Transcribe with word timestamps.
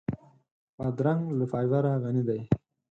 بادرنګ 0.77 1.23
له 1.37 1.45
فایبره 1.51 1.91
غني 2.03 2.23
دی. 2.29 2.41